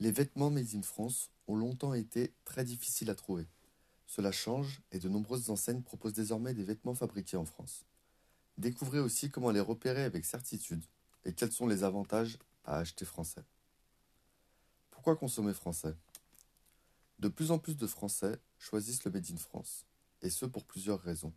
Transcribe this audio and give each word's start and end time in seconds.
Les 0.00 0.12
vêtements 0.12 0.50
made 0.50 0.74
in 0.74 0.82
France 0.82 1.30
ont 1.46 1.56
longtemps 1.56 1.92
été 1.92 2.32
très 2.46 2.64
difficiles 2.64 3.10
à 3.10 3.14
trouver. 3.14 3.46
Cela 4.06 4.32
change 4.32 4.80
et 4.92 4.98
de 4.98 5.10
nombreuses 5.10 5.50
enseignes 5.50 5.82
proposent 5.82 6.14
désormais 6.14 6.54
des 6.54 6.64
vêtements 6.64 6.94
fabriqués 6.94 7.36
en 7.36 7.44
France. 7.44 7.84
Découvrez 8.56 8.98
aussi 8.98 9.30
comment 9.30 9.50
les 9.50 9.60
repérer 9.60 10.02
avec 10.04 10.24
certitude 10.24 10.84
et 11.26 11.34
quels 11.34 11.52
sont 11.52 11.66
les 11.66 11.84
avantages 11.84 12.38
à 12.64 12.78
acheter 12.78 13.04
français. 13.04 13.44
Pourquoi 14.90 15.16
consommer 15.16 15.52
français? 15.52 15.94
De 17.18 17.28
plus 17.28 17.50
en 17.50 17.58
plus 17.58 17.76
de 17.76 17.86
Français 17.86 18.40
choisissent 18.58 19.04
le 19.04 19.10
Made 19.10 19.30
in 19.30 19.36
France, 19.36 19.84
et 20.22 20.30
ce 20.30 20.46
pour 20.46 20.64
plusieurs 20.64 21.00
raisons. 21.00 21.34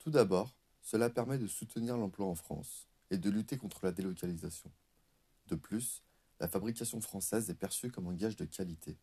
Tout 0.00 0.10
d'abord, 0.10 0.56
cela 0.82 1.08
permet 1.08 1.38
de 1.38 1.46
soutenir 1.46 1.96
l'emploi 1.96 2.26
en 2.26 2.34
France 2.34 2.88
et 3.10 3.18
de 3.18 3.30
lutter 3.30 3.56
contre 3.56 3.84
la 3.84 3.92
délocalisation. 3.92 4.72
De 5.46 5.54
plus, 5.54 6.02
la 6.40 6.48
fabrication 6.48 7.00
française 7.00 7.50
est 7.50 7.54
perçue 7.54 7.90
comme 7.90 8.08
un 8.08 8.14
gage 8.14 8.36
de 8.36 8.44
qualité. 8.44 8.98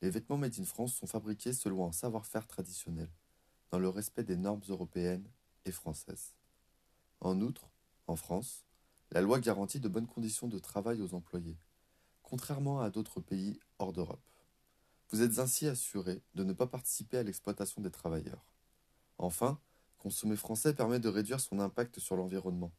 Les 0.00 0.10
vêtements 0.10 0.36
Made 0.36 0.58
in 0.58 0.64
France 0.64 0.94
sont 0.94 1.06
fabriqués 1.06 1.52
selon 1.52 1.86
un 1.86 1.92
savoir-faire 1.92 2.46
traditionnel, 2.46 3.08
dans 3.70 3.78
le 3.78 3.88
respect 3.88 4.24
des 4.24 4.36
normes 4.36 4.62
européennes 4.68 5.28
et 5.64 5.72
françaises. 5.72 6.34
En 7.20 7.40
outre, 7.40 7.70
en 8.06 8.16
France, 8.16 8.64
la 9.10 9.20
loi 9.20 9.40
garantit 9.40 9.80
de 9.80 9.88
bonnes 9.88 10.06
conditions 10.06 10.48
de 10.48 10.58
travail 10.58 11.00
aux 11.00 11.14
employés, 11.14 11.56
contrairement 12.22 12.80
à 12.80 12.90
d'autres 12.90 13.20
pays 13.20 13.60
hors 13.78 13.92
d'Europe. 13.92 14.24
Vous 15.10 15.22
êtes 15.22 15.38
ainsi 15.38 15.66
assuré 15.66 16.22
de 16.34 16.44
ne 16.44 16.52
pas 16.52 16.66
participer 16.66 17.18
à 17.18 17.22
l'exploitation 17.22 17.82
des 17.82 17.90
travailleurs. 17.90 18.46
Enfin, 19.18 19.60
consommer 19.98 20.36
français 20.36 20.74
permet 20.74 20.98
de 20.98 21.08
réduire 21.08 21.40
son 21.40 21.60
impact 21.60 22.00
sur 22.00 22.16
l'environnement. 22.16 22.72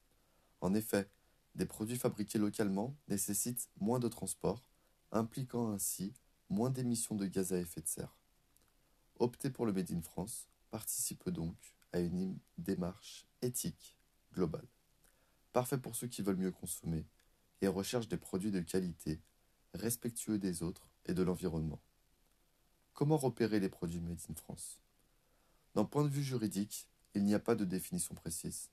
En 0.60 0.74
effet, 0.74 1.08
des 1.56 1.66
produits 1.66 1.98
fabriqués 1.98 2.40
localement 2.40 2.96
nécessitent 3.08 3.70
moins 3.80 4.00
de 4.00 4.08
transport, 4.08 4.64
impliquant 5.12 5.72
ainsi 5.72 6.14
moins 6.50 6.70
d'émissions 6.70 7.16
de 7.16 7.26
gaz 7.26 7.54
à 7.54 7.60
effet 7.60 7.82
de 7.82 7.88
serre. 7.88 8.16
Opter 9.20 9.50
pour 9.50 9.66
le 9.66 9.74
Made 9.74 9.92
in 9.92 10.02
France 10.02 10.48
participe 10.72 11.30
donc 11.30 11.56
à 11.92 12.00
une 12.00 12.38
démarche 12.58 13.28
éthique 13.42 13.98
globale. 14.34 14.68
Parfait 15.52 15.78
pour 15.78 15.96
ceux 15.96 16.08
qui 16.08 16.24
veulent 16.24 16.38
mieux 16.38 16.52
consommer 16.52 17.06
et 17.62 17.68
recherchent 17.68 18.08
des 18.08 18.18
produits 18.18 18.52
de 18.52 18.62
qualité 18.62 19.22
respectueux 19.74 20.40
des 20.40 20.64
autres 20.64 20.90
et 21.06 21.14
de 21.14 21.24
l'environnement. 21.24 21.80
Comment 22.94 23.18
repérer 23.18 23.60
les 23.60 23.70
produits 23.70 24.02
made 24.02 24.20
in 24.30 24.36
France? 24.36 24.80
D'un 25.76 25.86
point 25.86 26.04
de 26.04 26.10
vue 26.10 26.24
juridique, 26.24 26.88
il 27.16 27.24
n'y 27.24 27.34
a 27.34 27.40
pas 27.40 27.56
de 27.56 27.66
définition 27.66 28.16
précise. 28.16 28.70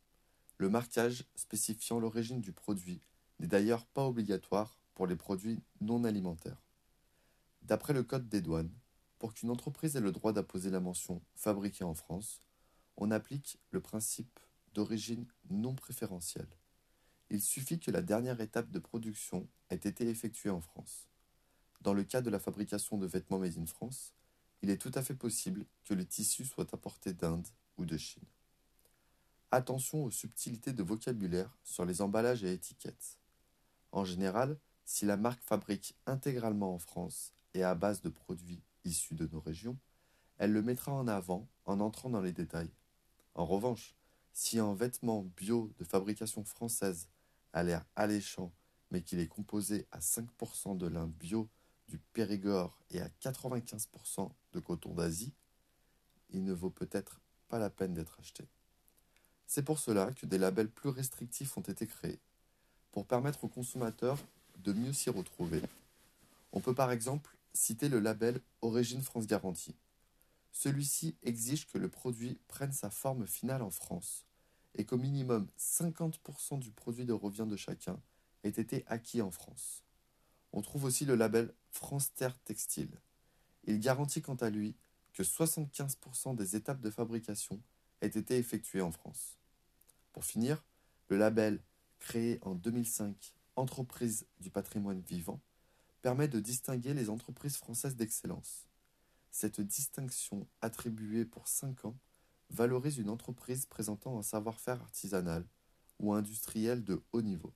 Le 0.60 0.68
marquage 0.68 1.24
spécifiant 1.34 1.98
l'origine 1.98 2.42
du 2.42 2.52
produit 2.52 3.00
n'est 3.38 3.46
d'ailleurs 3.46 3.86
pas 3.86 4.06
obligatoire 4.06 4.78
pour 4.94 5.06
les 5.06 5.16
produits 5.16 5.62
non 5.80 6.04
alimentaires. 6.04 6.62
D'après 7.62 7.94
le 7.94 8.02
Code 8.02 8.28
des 8.28 8.42
douanes, 8.42 8.70
pour 9.18 9.32
qu'une 9.32 9.48
entreprise 9.48 9.96
ait 9.96 10.00
le 10.00 10.12
droit 10.12 10.34
d'apposer 10.34 10.68
la 10.68 10.80
mention 10.80 11.22
fabriqué 11.34 11.82
en 11.82 11.94
France, 11.94 12.42
on 12.98 13.10
applique 13.10 13.58
le 13.70 13.80
principe 13.80 14.38
d'origine 14.74 15.26
non 15.48 15.74
préférentielle 15.74 16.48
il 17.30 17.40
suffit 17.40 17.78
que 17.78 17.90
la 17.90 18.02
dernière 18.02 18.40
étape 18.40 18.70
de 18.70 18.78
production 18.78 19.48
ait 19.70 19.76
été 19.76 20.08
effectuée 20.08 20.50
en 20.50 20.60
France. 20.60 21.06
Dans 21.80 21.94
le 21.94 22.02
cas 22.02 22.20
de 22.20 22.30
la 22.30 22.40
fabrication 22.40 22.98
de 22.98 23.06
vêtements 23.06 23.38
made 23.38 23.56
in 23.56 23.66
France, 23.66 24.12
il 24.62 24.68
est 24.68 24.76
tout 24.76 24.90
à 24.94 25.02
fait 25.02 25.14
possible 25.14 25.64
que 25.84 25.94
le 25.94 26.04
tissu 26.04 26.44
soit 26.44 26.74
apporté 26.74 27.14
d'Inde 27.14 27.46
ou 27.78 27.86
de 27.86 27.96
Chine. 27.96 28.26
Attention 29.52 30.04
aux 30.04 30.12
subtilités 30.12 30.72
de 30.72 30.84
vocabulaire 30.84 31.58
sur 31.64 31.84
les 31.84 32.02
emballages 32.02 32.44
et 32.44 32.52
étiquettes. 32.52 33.18
En 33.90 34.04
général, 34.04 34.56
si 34.84 35.06
la 35.06 35.16
marque 35.16 35.42
fabrique 35.42 35.96
intégralement 36.06 36.72
en 36.72 36.78
France 36.78 37.32
et 37.54 37.64
à 37.64 37.74
base 37.74 38.00
de 38.00 38.10
produits 38.10 38.62
issus 38.84 39.16
de 39.16 39.28
nos 39.32 39.40
régions, 39.40 39.76
elle 40.38 40.52
le 40.52 40.62
mettra 40.62 40.92
en 40.92 41.08
avant 41.08 41.48
en 41.64 41.80
entrant 41.80 42.10
dans 42.10 42.20
les 42.20 42.32
détails. 42.32 42.70
En 43.34 43.44
revanche, 43.44 43.96
si 44.32 44.60
un 44.60 44.72
vêtement 44.72 45.24
bio 45.36 45.72
de 45.80 45.84
fabrication 45.84 46.44
française 46.44 47.08
a 47.52 47.64
l'air 47.64 47.84
alléchant, 47.96 48.52
mais 48.92 49.02
qu'il 49.02 49.18
est 49.18 49.26
composé 49.26 49.88
à 49.90 49.98
5% 49.98 50.76
de 50.76 50.86
lin 50.86 51.08
bio 51.08 51.48
du 51.88 51.98
Périgord 51.98 52.78
et 52.90 53.00
à 53.00 53.08
95% 53.20 54.30
de 54.52 54.60
coton 54.60 54.94
d'Asie, 54.94 55.34
il 56.28 56.44
ne 56.44 56.52
vaut 56.52 56.70
peut-être 56.70 57.20
pas 57.48 57.58
la 57.58 57.68
peine 57.68 57.94
d'être 57.94 58.16
acheté. 58.20 58.48
C'est 59.52 59.64
pour 59.64 59.80
cela 59.80 60.12
que 60.12 60.26
des 60.26 60.38
labels 60.38 60.70
plus 60.70 60.90
restrictifs 60.90 61.58
ont 61.58 61.62
été 61.62 61.84
créés, 61.84 62.20
pour 62.92 63.04
permettre 63.04 63.42
aux 63.42 63.48
consommateurs 63.48 64.16
de 64.58 64.72
mieux 64.72 64.92
s'y 64.92 65.10
retrouver. 65.10 65.60
On 66.52 66.60
peut 66.60 66.72
par 66.72 66.92
exemple 66.92 67.36
citer 67.52 67.88
le 67.88 67.98
label 67.98 68.40
Origine 68.62 69.02
France 69.02 69.26
Garantie. 69.26 69.74
Celui-ci 70.52 71.16
exige 71.24 71.66
que 71.66 71.78
le 71.78 71.88
produit 71.88 72.38
prenne 72.46 72.70
sa 72.70 72.90
forme 72.90 73.26
finale 73.26 73.62
en 73.62 73.70
France, 73.70 74.24
et 74.76 74.84
qu'au 74.84 74.98
minimum 74.98 75.48
50% 75.58 76.60
du 76.60 76.70
produit 76.70 77.04
de 77.04 77.12
revient 77.12 77.46
de 77.48 77.56
chacun 77.56 77.98
ait 78.44 78.50
été 78.50 78.84
acquis 78.86 79.20
en 79.20 79.32
France. 79.32 79.82
On 80.52 80.62
trouve 80.62 80.84
aussi 80.84 81.04
le 81.04 81.16
label 81.16 81.52
France 81.72 82.14
Terre 82.14 82.38
Textile. 82.44 83.00
Il 83.64 83.80
garantit 83.80 84.22
quant 84.22 84.36
à 84.36 84.48
lui 84.48 84.76
que 85.12 85.24
75% 85.24 86.36
des 86.36 86.54
étapes 86.54 86.80
de 86.80 86.90
fabrication 86.90 87.60
aient 88.00 88.06
été 88.06 88.36
effectuées 88.38 88.80
en 88.80 88.92
France. 88.92 89.39
Pour 90.12 90.24
finir, 90.24 90.64
le 91.08 91.16
label, 91.16 91.62
créé 91.98 92.38
en 92.42 92.54
2005 92.54 93.34
Entreprise 93.56 94.26
du 94.38 94.50
patrimoine 94.50 95.00
vivant, 95.00 95.40
permet 96.02 96.28
de 96.28 96.40
distinguer 96.40 96.94
les 96.94 97.10
entreprises 97.10 97.56
françaises 97.56 97.94
d'excellence. 97.94 98.66
Cette 99.30 99.60
distinction 99.60 100.48
attribuée 100.62 101.24
pour 101.24 101.46
5 101.46 101.84
ans 101.84 101.96
valorise 102.48 102.98
une 102.98 103.10
entreprise 103.10 103.66
présentant 103.66 104.18
un 104.18 104.22
savoir-faire 104.22 104.80
artisanal 104.80 105.44
ou 105.98 106.14
industriel 106.14 106.82
de 106.84 107.02
haut 107.12 107.22
niveau. 107.22 107.52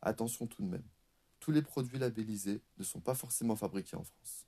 Attention 0.00 0.46
tout 0.46 0.62
de 0.62 0.68
même, 0.68 0.88
tous 1.40 1.50
les 1.50 1.62
produits 1.62 1.98
labellisés 1.98 2.62
ne 2.78 2.84
sont 2.84 3.00
pas 3.00 3.14
forcément 3.14 3.56
fabriqués 3.56 3.96
en 3.96 4.04
France. 4.04 4.46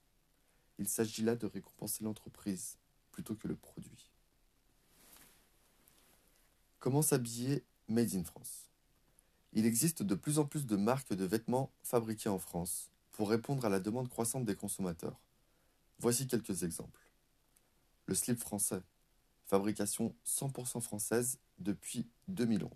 Il 0.78 0.89
s'agit 0.89 1.25
là 1.25 1.34
de 1.34 1.47
récompenser 1.47 2.05
l'entreprise 2.05 2.78
plutôt 3.10 3.34
que 3.34 3.49
le 3.49 3.56
produit. 3.56 4.12
Comment 6.81 7.03
s'habiller 7.03 7.65
Made 7.89 8.15
in 8.15 8.22
France? 8.22 8.71
Il 9.53 9.66
existe 9.66 10.05
de 10.05 10.15
plus 10.15 10.39
en 10.39 10.44
plus 10.44 10.65
de 10.65 10.77
marques 10.77 11.12
de 11.12 11.25
vêtements 11.25 11.72
fabriqués 11.83 12.28
en 12.28 12.39
France 12.39 12.89
pour 13.11 13.31
répondre 13.31 13.65
à 13.65 13.69
la 13.69 13.81
demande 13.81 14.09
croissante 14.09 14.44
des 14.44 14.55
consommateurs. 14.55 15.19
Voici 15.99 16.28
quelques 16.28 16.62
exemples. 16.62 17.11
Le 18.06 18.15
slip 18.15 18.39
français, 18.39 18.81
fabrication 19.47 20.15
100% 20.25 20.81
française 20.81 21.41
depuis 21.59 22.06
2011. 22.28 22.71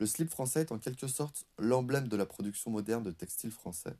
Le 0.00 0.06
slip 0.06 0.30
français 0.30 0.62
est 0.62 0.72
en 0.72 0.80
quelque 0.80 1.06
sorte 1.06 1.46
l'emblème 1.58 2.08
de 2.08 2.16
la 2.16 2.26
production 2.26 2.72
moderne 2.72 3.04
de 3.04 3.12
textiles 3.12 3.52
français. 3.52 3.96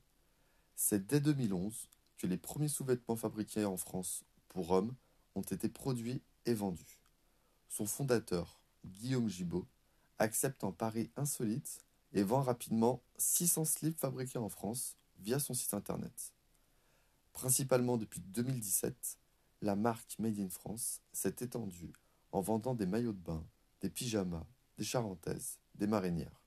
C'est 0.75 1.07
dès 1.07 1.21
2011 1.21 1.89
que 2.19 2.27
les 2.27 2.39
premiers 2.39 2.67
sous-vêtements 2.67 3.15
fabriqués 3.15 3.67
en 3.67 3.77
France 3.77 4.25
pour 4.49 4.73
hommes 4.73 4.97
ont 5.37 5.43
été 5.43 5.69
produits 5.69 6.23
et 6.45 6.55
vendus. 6.55 6.99
Son 7.69 7.87
fondateur, 7.87 8.59
Guillaume 8.85 9.29
Gibaud, 9.29 9.67
accepte 10.19 10.65
un 10.65 10.73
pari 10.73 11.11
insolite 11.17 11.83
et 12.13 12.23
vend 12.23 12.43
rapidement 12.43 13.03
600 13.17 13.65
slips 13.65 13.99
fabriqués 13.99 14.39
en 14.39 14.49
France 14.49 14.97
via 15.19 15.39
son 15.39 15.55
site 15.55 15.75
internet. 15.75 16.33
Principalement 17.33 17.97
depuis 17.97 18.21
2017, 18.21 19.19
la 19.63 19.75
marque 19.75 20.19
Made 20.19 20.39
in 20.39 20.49
France 20.49 21.01
s'est 21.13 21.37
étendue 21.41 21.93
en 22.33 22.41
vendant 22.41 22.75
des 22.75 22.87
maillots 22.87 23.13
de 23.13 23.19
bain, 23.19 23.45
des 23.81 23.91
pyjamas, 23.91 24.47
des 24.79 24.85
charentaises, 24.85 25.59
des 25.75 25.87
marinières. 25.87 26.41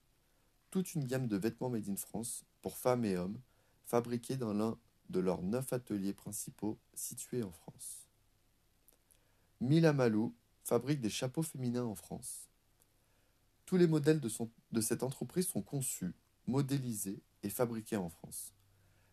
Toute 0.70 0.96
une 0.96 1.06
gamme 1.06 1.28
de 1.28 1.38
vêtements 1.38 1.70
Made 1.70 1.90
in 1.90 1.96
France 1.96 2.44
pour 2.62 2.78
femmes 2.78 3.06
et 3.06 3.17
hommes, 3.17 3.40
fabriqués 3.85 4.38
dans 4.38 4.53
l'un 4.53 4.78
de 5.09 5.20
leurs 5.20 5.41
neuf 5.41 5.72
ateliers 5.73 6.14
principaux 6.14 6.78
situés 6.94 7.44
en 7.44 7.52
France. 7.52 8.08
Mila 9.61 9.94
Malou 9.94 10.35
fabrique 10.67 10.99
des 10.99 11.09
chapeaux 11.09 11.43
féminins 11.43 11.85
en 11.85 11.96
France. 11.96 12.49
Tous 13.66 13.78
les 13.78 13.87
modèles 13.87 14.19
de, 14.19 14.81
cette 14.81 15.02
entreprise 15.02 15.47
sont 15.47 15.61
conçus, 15.61 16.14
modélisés 16.46 17.22
et 17.43 17.49
fabriqués 17.49 17.96
en 17.96 18.09
France. 18.09 18.53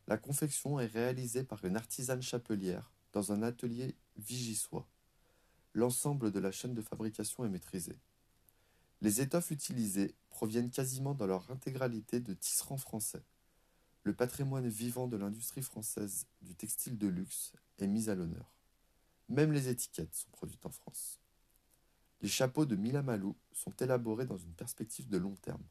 La 0.08 0.18
confection 0.18 0.80
est 0.80 0.86
réalisée 0.86 1.44
par 1.44 1.64
une 1.64 1.76
artisane 1.76 2.22
chapelière 2.22 2.92
dans 3.12 3.30
un 3.30 3.42
atelier 3.44 3.94
vigissois. 4.16 4.88
L'ensemble 5.74 6.32
de 6.32 6.40
la 6.40 6.50
chaîne 6.50 6.74
de 6.74 6.82
fabrication 6.82 7.44
est 7.44 7.48
maîtrisé. 7.48 7.96
Les 9.00 9.20
étoffes 9.20 9.52
utilisées 9.52 10.16
proviennent 10.30 10.70
quasiment 10.70 11.14
dans 11.14 11.26
leur 11.26 11.48
intégralité 11.52 12.18
de 12.18 12.34
tisserands 12.34 12.78
français. 12.78 13.22
Le 14.02 14.12
patrimoine 14.12 14.68
vivant 14.68 15.06
de 15.06 15.16
l'industrie 15.16 15.62
française 15.62 16.26
du 16.42 16.56
textile 16.56 16.98
de 16.98 17.06
luxe 17.06 17.52
est 17.78 17.86
mis 17.86 18.10
à 18.10 18.16
l'honneur. 18.16 18.52
Même 19.28 19.52
les 19.52 19.68
étiquettes 19.68 20.14
sont 20.14 20.30
produites 20.30 20.66
en 20.66 20.70
France. 20.70 21.20
Les 22.24 22.30
chapeaux 22.30 22.64
de 22.64 22.74
Mila 22.74 23.02
Malou 23.02 23.36
sont 23.52 23.76
élaborés 23.82 24.24
dans 24.24 24.38
une 24.38 24.54
perspective 24.54 25.10
de 25.10 25.18
long 25.18 25.34
terme. 25.42 25.62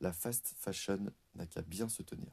La 0.00 0.10
fast 0.10 0.54
fashion 0.56 1.12
n'a 1.34 1.44
qu'à 1.44 1.60
bien 1.60 1.86
se 1.90 2.02
tenir. 2.02 2.32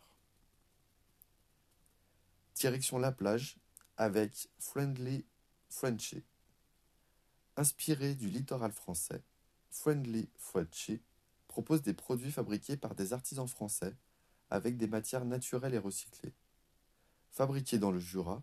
Direction 2.55 2.97
la 2.97 3.11
plage 3.11 3.57
avec 3.97 4.47
Friendly 4.59 5.25
Frenchy. 5.67 6.23
Inspiré 7.57 8.15
du 8.15 8.29
littoral 8.29 8.71
français, 8.71 9.21
Friendly 9.71 10.29
Frenchy 10.37 11.01
propose 11.49 11.81
des 11.81 11.93
produits 11.93 12.31
fabriqués 12.31 12.77
par 12.77 12.95
des 12.95 13.11
artisans 13.11 13.49
français 13.49 13.93
avec 14.49 14.77
des 14.77 14.87
matières 14.87 15.25
naturelles 15.25 15.73
et 15.73 15.79
recyclées. 15.79 16.33
Fabriqués 17.29 17.77
dans 17.77 17.91
le 17.91 17.99
Jura, 17.99 18.41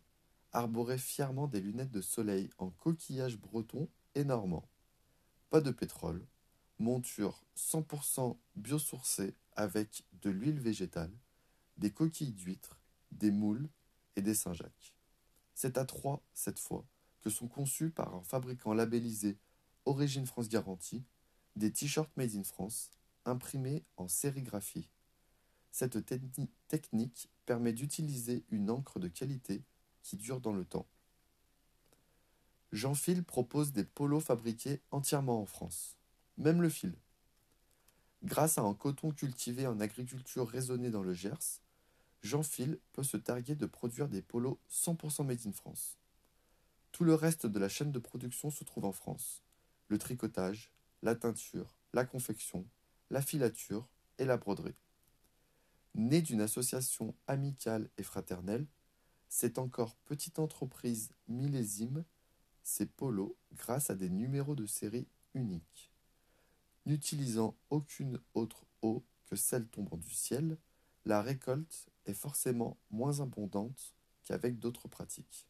arborait 0.53 0.99
fièrement 0.99 1.47
des 1.47 1.63
lunettes 1.63 1.91
de 1.91 2.03
soleil 2.03 2.51
en 2.59 2.69
coquillage 2.69 3.39
breton 3.39 3.89
et 4.15 4.25
normand. 4.25 4.69
Pas 5.49 5.61
de 5.61 5.71
pétrole, 5.71 6.27
monture 6.81 7.45
100% 7.57 8.37
biosourcée 8.57 9.37
avec 9.53 10.05
de 10.23 10.31
l'huile 10.31 10.59
végétale, 10.59 11.13
des 11.77 11.93
coquilles 11.93 12.33
d'huîtres, 12.33 12.81
des 13.13 13.31
moules 13.31 13.69
et 14.17 14.23
des 14.23 14.35
Saint-Jacques. 14.35 14.93
C'est 15.55 15.79
à 15.79 15.85
Troyes, 15.85 16.21
cette 16.35 16.59
fois, 16.59 16.85
que 17.23 17.31
sont 17.31 17.47
conçus 17.47 17.91
par 17.91 18.13
un 18.15 18.25
fabricant 18.25 18.75
labellisé 18.75 19.39
Origine 19.85 20.27
France 20.27 20.49
Garantie 20.49 21.05
des 21.55 21.73
t-shirts 21.73 22.11
made 22.17 22.35
in 22.35 22.43
France 22.43 22.91
imprimés 23.25 23.85
en 23.97 24.09
sérigraphie. 24.09 24.89
Cette 25.71 26.05
technique 26.69 27.31
permet 27.47 27.73
d'utiliser 27.73 28.45
une 28.51 28.69
encre 28.69 28.99
de 28.99 29.09
qualité 29.09 29.63
qui 30.03 30.17
dure 30.17 30.41
dans 30.41 30.53
le 30.53 30.65
temps. 30.65 30.89
Jean-Fil 32.73 33.23
propose 33.23 33.73
des 33.73 33.85
polos 33.85 34.23
fabriqués 34.23 34.81
entièrement 34.91 35.41
en 35.41 35.47
France, 35.47 35.97
même 36.37 36.61
le 36.61 36.69
fil. 36.69 36.95
Grâce 38.23 38.59
à 38.59 38.63
un 38.63 38.75
coton 38.75 39.13
cultivé 39.13 39.67
en 39.67 39.79
agriculture 39.81 40.49
raisonnée 40.49 40.91
dans 40.91 41.03
le 41.03 41.15
Gers, 41.15 41.61
Jean-Fil 42.23 42.79
peut 42.93 43.05
se 43.05 43.17
targuer 43.17 43.55
de 43.55 43.67
produire 43.67 44.09
des 44.09 44.23
polos 44.23 44.59
100% 44.71 45.25
made 45.25 45.47
in 45.47 45.53
France. 45.53 45.97
Tout 46.93 47.05
le 47.05 47.15
reste 47.15 47.47
de 47.47 47.59
la 47.59 47.69
chaîne 47.69 47.93
de 47.93 47.99
production 47.99 48.51
se 48.51 48.65
trouve 48.65 48.85
en 48.85 48.93
France. 48.93 49.43
Le 49.89 49.99
tricotage, 49.99 50.73
la 51.03 51.15
teinture, 51.15 51.77
la 51.93 52.05
confection, 52.05 52.67
la 53.11 53.23
filature 53.23 53.89
et 54.19 54.25
la 54.25 54.37
broderie. 54.37 54.75
Né 55.95 56.21
d'une 56.21 56.41
association 56.41 57.15
amicale 57.27 57.89
et 57.97 58.03
fraternelle, 58.03 58.67
cette 59.29 59.59
encore 59.59 59.95
petite 60.07 60.39
entreprise 60.39 61.11
millésime 61.29 62.05
ses 62.67 62.87
polos 62.87 63.37
grâce 63.55 63.91
à 63.91 63.95
des 63.95 64.11
numéros 64.11 64.57
de 64.57 64.67
série 64.67 65.07
uniques. 65.35 65.93
N'utilisant 66.85 67.57
aucune 67.71 68.21
autre 68.35 68.67
eau 68.83 69.05
que 69.27 69.37
celle 69.37 69.69
tombant 69.69 69.97
du 69.97 70.11
ciel, 70.11 70.59
la 71.05 71.23
récolte 71.23 71.87
est 72.07 72.13
forcément 72.15 72.77
moins 72.91 73.21
abondante 73.21 73.95
qu'avec 74.25 74.59
d'autres 74.59 74.89
pratiques. 74.89 75.47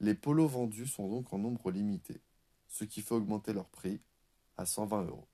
Les 0.00 0.14
polos 0.14 0.50
vendus 0.50 0.86
sont 0.86 1.08
donc 1.08 1.32
en 1.32 1.38
nombre 1.38 1.70
limité, 1.70 2.20
ce 2.68 2.84
qui 2.84 3.00
fait 3.00 3.14
augmenter 3.14 3.54
leur 3.54 3.70
prix 3.70 4.02
à 4.58 4.66
120 4.66 5.04
euros. 5.04 5.28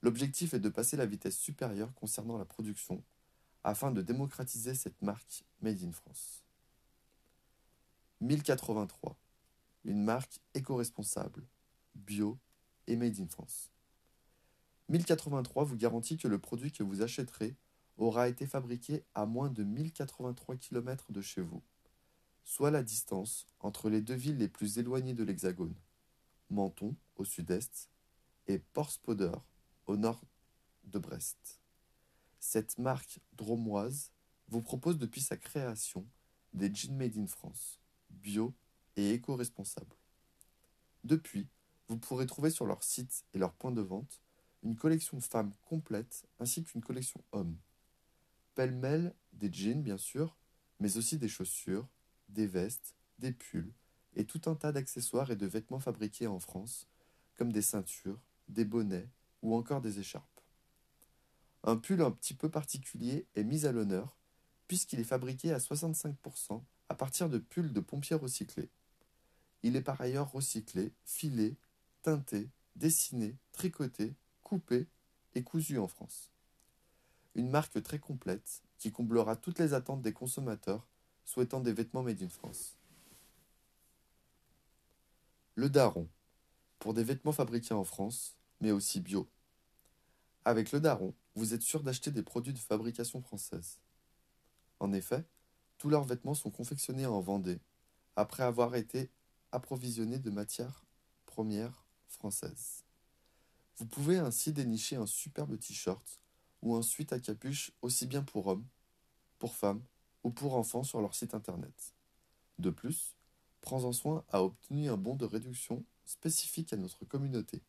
L'objectif 0.00 0.54
est 0.54 0.60
de 0.60 0.70
passer 0.70 0.96
la 0.96 1.04
vitesse 1.04 1.36
supérieure 1.36 1.92
concernant 1.92 2.38
la 2.38 2.46
production 2.46 3.04
afin 3.64 3.90
de 3.90 4.00
démocratiser 4.00 4.74
cette 4.74 5.02
marque 5.02 5.44
Made 5.60 5.82
in 5.82 5.92
France. 5.92 6.42
1083. 8.22 9.18
Une 9.86 10.02
marque 10.02 10.40
éco-responsable, 10.54 11.46
bio 11.94 12.40
et 12.88 12.96
Made 12.96 13.20
in 13.20 13.28
France. 13.28 13.70
1083 14.88 15.62
vous 15.62 15.76
garantit 15.76 16.16
que 16.16 16.26
le 16.26 16.40
produit 16.40 16.72
que 16.72 16.82
vous 16.82 17.02
achèterez 17.02 17.54
aura 17.96 18.28
été 18.28 18.48
fabriqué 18.48 19.04
à 19.14 19.26
moins 19.26 19.48
de 19.48 19.62
1083 19.62 20.56
km 20.56 21.12
de 21.12 21.20
chez 21.20 21.40
vous, 21.40 21.62
soit 22.42 22.72
la 22.72 22.82
distance 22.82 23.46
entre 23.60 23.88
les 23.88 24.00
deux 24.00 24.16
villes 24.16 24.38
les 24.38 24.48
plus 24.48 24.78
éloignées 24.78 25.14
de 25.14 25.22
l'Hexagone, 25.22 25.76
Menton 26.50 26.96
au 27.14 27.24
sud-est 27.24 27.88
et 28.48 28.58
Porspoder 28.58 29.38
au 29.86 29.96
nord 29.96 30.20
de 30.82 30.98
Brest. 30.98 31.60
Cette 32.40 32.76
marque 32.78 33.20
dromoise 33.34 34.10
vous 34.48 34.62
propose 34.62 34.98
depuis 34.98 35.20
sa 35.20 35.36
création 35.36 36.04
des 36.54 36.74
jeans 36.74 36.96
made 36.96 37.16
in 37.16 37.28
France, 37.28 37.78
bio 38.10 38.52
et 38.96 39.12
éco-responsables. 39.12 39.96
Depuis, 41.04 41.48
vous 41.88 41.98
pourrez 41.98 42.26
trouver 42.26 42.50
sur 42.50 42.66
leur 42.66 42.82
site 42.82 43.24
et 43.34 43.38
leur 43.38 43.52
point 43.52 43.72
de 43.72 43.82
vente 43.82 44.20
une 44.62 44.76
collection 44.76 45.20
femmes 45.20 45.52
complète 45.68 46.26
ainsi 46.40 46.64
qu'une 46.64 46.82
collection 46.82 47.22
hommes 47.32 47.56
pêle-mêle 48.56 49.14
des 49.34 49.52
jeans 49.52 49.82
bien 49.82 49.98
sûr, 49.98 50.34
mais 50.80 50.96
aussi 50.96 51.18
des 51.18 51.28
chaussures, 51.28 51.86
des 52.28 52.48
vestes, 52.48 52.96
des 53.20 53.30
pulls 53.30 53.72
et 54.16 54.24
tout 54.24 54.40
un 54.46 54.56
tas 54.56 54.72
d'accessoires 54.72 55.30
et 55.30 55.36
de 55.36 55.46
vêtements 55.46 55.78
fabriqués 55.78 56.26
en 56.26 56.40
France, 56.40 56.88
comme 57.36 57.52
des 57.52 57.62
ceintures, 57.62 58.18
des 58.48 58.64
bonnets 58.64 59.08
ou 59.42 59.54
encore 59.54 59.82
des 59.82 60.00
écharpes. 60.00 60.40
Un 61.62 61.76
pull 61.76 62.00
un 62.00 62.10
petit 62.10 62.34
peu 62.34 62.50
particulier 62.50 63.26
est 63.34 63.44
mis 63.44 63.66
à 63.66 63.72
l'honneur 63.72 64.16
puisqu'il 64.66 64.98
est 64.98 65.04
fabriqué 65.04 65.52
à 65.52 65.58
65% 65.58 66.62
à 66.88 66.94
partir 66.94 67.28
de 67.28 67.38
pulls 67.38 67.72
de 67.72 67.80
pompiers 67.80 68.16
recyclés. 68.16 68.70
Il 69.66 69.76
est 69.76 69.82
par 69.82 70.00
ailleurs 70.00 70.30
recyclé, 70.30 70.92
filé, 71.04 71.56
teinté, 72.02 72.48
dessiné, 72.76 73.36
tricoté, 73.52 74.14
coupé 74.42 74.86
et 75.34 75.42
cousu 75.42 75.78
en 75.78 75.88
France 75.88 76.30
une 77.36 77.50
marque 77.50 77.82
très 77.82 77.98
complète 77.98 78.62
qui 78.78 78.90
comblera 78.90 79.36
toutes 79.36 79.58
les 79.58 79.74
attentes 79.74 80.02
des 80.02 80.12
consommateurs 80.12 80.86
souhaitant 81.24 81.60
des 81.60 81.72
vêtements 81.72 82.02
made 82.02 82.22
in 82.22 82.28
France. 82.28 82.76
Le 85.54 85.68
Daron, 85.68 86.08
pour 86.78 86.94
des 86.94 87.04
vêtements 87.04 87.32
fabriqués 87.32 87.74
en 87.74 87.84
France, 87.84 88.36
mais 88.60 88.70
aussi 88.70 89.00
bio. 89.00 89.28
Avec 90.44 90.72
le 90.72 90.80
Daron, 90.80 91.14
vous 91.34 91.52
êtes 91.52 91.62
sûr 91.62 91.82
d'acheter 91.82 92.10
des 92.10 92.22
produits 92.22 92.54
de 92.54 92.58
fabrication 92.58 93.20
française. 93.20 93.80
En 94.80 94.92
effet, 94.92 95.24
tous 95.78 95.90
leurs 95.90 96.04
vêtements 96.04 96.34
sont 96.34 96.50
confectionnés 96.50 97.06
en 97.06 97.20
Vendée, 97.20 97.60
après 98.16 98.44
avoir 98.44 98.76
été 98.76 99.10
approvisionnés 99.52 100.18
de 100.18 100.30
matières 100.30 100.84
premières 101.24 101.86
françaises. 102.08 102.84
Vous 103.76 103.86
pouvez 103.86 104.18
ainsi 104.18 104.52
dénicher 104.52 104.96
un 104.96 105.06
superbe 105.06 105.58
t-shirt 105.58 106.20
ou 106.62 106.74
un 106.76 106.82
suite 106.82 107.12
à 107.12 107.20
capuche 107.20 107.72
aussi 107.82 108.06
bien 108.06 108.22
pour 108.22 108.46
hommes, 108.46 108.66
pour 109.38 109.54
femmes 109.54 109.82
ou 110.24 110.30
pour 110.30 110.54
enfants 110.54 110.82
sur 110.82 111.00
leur 111.00 111.14
site 111.14 111.34
internet. 111.34 111.94
De 112.58 112.70
plus, 112.70 113.16
prends-en 113.60 113.92
soin 113.92 114.24
à 114.30 114.42
obtenir 114.42 114.94
un 114.94 114.96
bon 114.96 115.14
de 115.14 115.26
réduction 115.26 115.84
spécifique 116.04 116.72
à 116.72 116.76
notre 116.76 117.04
communauté. 117.04 117.62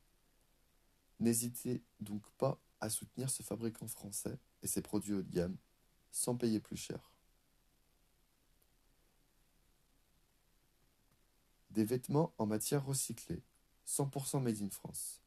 N'hésitez 1.20 1.84
donc 2.00 2.24
pas 2.38 2.60
à 2.80 2.90
soutenir 2.90 3.30
ce 3.30 3.44
fabricant 3.44 3.88
français 3.88 4.38
et 4.62 4.68
ses 4.68 4.82
produits 4.82 5.14
haut 5.14 5.24
de 5.24 5.32
gamme 5.32 5.58
sans 6.12 6.36
payer 6.36 6.60
plus 6.60 6.78
cher. 6.78 7.17
Des 11.78 11.86
vêtements 11.86 12.34
en 12.40 12.48
matière 12.48 12.84
recyclée, 12.84 13.44
100% 13.88 14.42
made 14.42 14.64
in 14.64 14.70
France. 14.72 15.22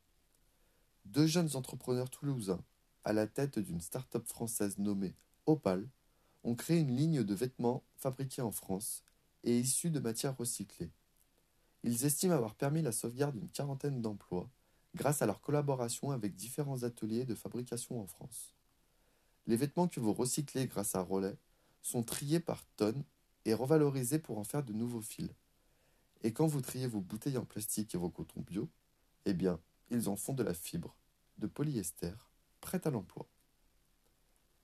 Deux 1.05 1.29
jeunes 1.29 1.55
entrepreneurs 1.55 2.11
toulousains 2.11 2.61
à 3.05 3.13
la 3.13 3.29
tête 3.29 3.61
d'une 3.61 3.81
start-up 3.81 4.27
française 4.27 4.77
nommée 4.79 5.15
Opal, 5.47 5.89
ont 6.43 6.57
créé 6.57 6.81
une 6.81 6.97
ligne 6.97 7.23
de 7.23 7.35
vêtements 7.37 7.85
fabriqués 7.99 8.43
en 8.43 8.51
France 8.51 9.05
et 9.45 9.61
issus 9.61 9.91
de 9.91 10.01
matières 10.01 10.37
recyclées. 10.37 10.91
Ils 11.85 12.05
estiment 12.05 12.35
avoir 12.35 12.57
permis 12.57 12.83
la 12.83 12.91
sauvegarde 12.91 13.37
d'une 13.37 13.49
quarantaine 13.51 14.03
d'emplois 14.03 14.51
grâce 14.97 15.23
à 15.23 15.27
leur 15.27 15.41
collaboration 15.43 16.11
avec 16.11 16.35
différents 16.35 16.83
ateliers 16.83 17.27
de 17.27 17.37
fabrication 17.37 18.01
en 18.03 18.09
France. 18.09 18.57
Les 19.47 19.55
vêtements 19.55 19.87
que 19.87 20.01
vous 20.01 20.13
recyclez 20.13 20.67
grâce 20.67 20.97
à 20.97 21.01
Relais 21.01 21.39
sont 21.81 22.03
triés 22.03 22.41
par 22.41 22.67
tonnes 22.75 23.05
et 23.45 23.55
revalorisés 23.55 24.19
pour 24.19 24.37
en 24.37 24.43
faire 24.43 24.65
de 24.65 24.73
nouveaux 24.73 25.01
fils. 25.01 25.31
Et 26.23 26.33
quand 26.33 26.47
vous 26.47 26.61
triez 26.61 26.87
vos 26.87 27.01
bouteilles 27.01 27.39
en 27.39 27.45
plastique 27.45 27.95
et 27.95 27.99
vos 27.99 28.11
cotons 28.11 28.43
bio, 28.43 28.69
eh 29.25 29.35
bien, 29.35 29.61
ils 29.91 30.09
en 30.09 30.17
font 30.17 30.35
de 30.35 30.43
la 30.43 30.55
fibre, 30.55 30.95
de 31.39 31.47
polyester, 31.47 32.13
prête 32.61 32.87
à 32.87 32.91
l'emploi. 32.91 33.27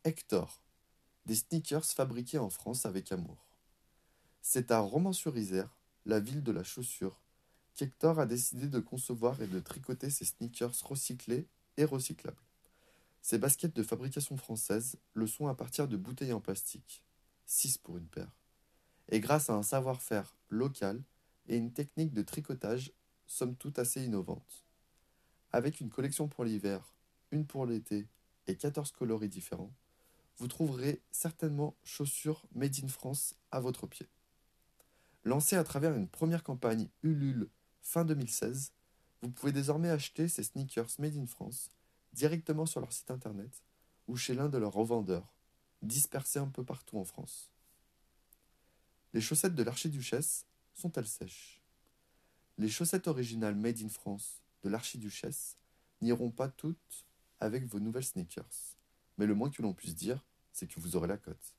Hector, 0.04 0.60
des 1.24 1.34
sneakers 1.34 1.84
fabriqués 1.84 2.38
en 2.38 2.50
France 2.50 2.86
avec 2.86 3.10
amour. 3.10 3.46
C'est 4.42 4.70
à 4.70 4.80
Romans-sur-Isère, 4.80 5.76
la 6.04 6.20
ville 6.20 6.42
de 6.42 6.52
la 6.52 6.62
chaussure, 6.62 7.20
qu'Hector 7.74 8.20
a 8.20 8.26
décidé 8.26 8.68
de 8.68 8.78
concevoir 8.78 9.42
et 9.42 9.48
de 9.48 9.60
tricoter 9.60 10.10
ses 10.10 10.24
sneakers 10.24 10.74
recyclés 10.84 11.46
et 11.76 11.84
recyclables. 11.84 12.42
Ces 13.22 13.38
baskets 13.38 13.74
de 13.74 13.82
fabrication 13.82 14.36
française 14.36 14.96
le 15.14 15.26
sont 15.26 15.48
à 15.48 15.54
partir 15.54 15.88
de 15.88 15.96
bouteilles 15.96 16.32
en 16.32 16.40
plastique, 16.40 17.02
6 17.46 17.78
pour 17.78 17.96
une 17.96 18.06
paire, 18.06 18.30
et 19.08 19.18
grâce 19.18 19.50
à 19.50 19.54
un 19.54 19.64
savoir-faire 19.64 20.36
local 20.48 21.02
et 21.48 21.56
une 21.56 21.72
technique 21.72 22.12
de 22.12 22.22
tricotage 22.22 22.92
somme 23.26 23.56
toute 23.56 23.78
assez 23.78 24.04
innovante. 24.04 24.64
Avec 25.52 25.80
une 25.80 25.90
collection 25.90 26.28
pour 26.28 26.44
l'hiver 26.44 26.92
une 27.32 27.46
pour 27.46 27.66
l'été 27.66 28.06
et 28.46 28.56
14 28.56 28.92
coloris 28.92 29.28
différents, 29.28 29.72
vous 30.38 30.48
trouverez 30.48 31.02
certainement 31.10 31.76
chaussures 31.82 32.46
Made 32.54 32.76
in 32.84 32.88
France 32.88 33.34
à 33.50 33.60
votre 33.60 33.86
pied. 33.86 34.08
Lancé 35.24 35.56
à 35.56 35.64
travers 35.64 35.94
une 35.94 36.08
première 36.08 36.44
campagne 36.44 36.88
Ulule 37.02 37.48
fin 37.82 38.04
2016, 38.04 38.72
vous 39.22 39.30
pouvez 39.30 39.52
désormais 39.52 39.90
acheter 39.90 40.28
ces 40.28 40.44
sneakers 40.44 40.90
Made 40.98 41.16
in 41.16 41.26
France 41.26 41.70
directement 42.12 42.66
sur 42.66 42.80
leur 42.80 42.92
site 42.92 43.10
internet 43.10 43.62
ou 44.08 44.16
chez 44.16 44.34
l'un 44.34 44.48
de 44.48 44.58
leurs 44.58 44.72
revendeurs, 44.72 45.34
dispersés 45.82 46.38
un 46.38 46.48
peu 46.48 46.64
partout 46.64 46.98
en 46.98 47.04
France. 47.04 47.50
Les 49.12 49.20
chaussettes 49.20 49.54
de 49.54 49.62
l'archiduchesse 49.62 50.46
sont-elles 50.76 51.08
sèches 51.08 51.62
Les 52.58 52.68
chaussettes 52.68 53.08
originales 53.08 53.56
Made 53.56 53.80
in 53.82 53.88
France 53.88 54.42
de 54.62 54.68
l'archiduchesse 54.68 55.56
n'iront 56.02 56.30
pas 56.30 56.48
toutes 56.48 57.06
avec 57.40 57.64
vos 57.64 57.80
nouvelles 57.80 58.04
sneakers. 58.04 58.76
Mais 59.18 59.26
le 59.26 59.34
moins 59.34 59.50
que 59.50 59.62
l'on 59.62 59.72
puisse 59.72 59.94
dire, 59.94 60.22
c'est 60.52 60.66
que 60.66 60.78
vous 60.78 60.96
aurez 60.96 61.08
la 61.08 61.16
cote. 61.16 61.54